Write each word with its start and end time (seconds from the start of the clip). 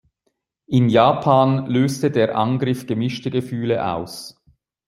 In 0.65 0.89
Japan 0.89 1.67
löste 1.67 2.09
der 2.09 2.35
Angriff 2.35 2.87
gemischte 2.87 3.29
Gefühle 3.29 3.85
aus. 3.85 4.35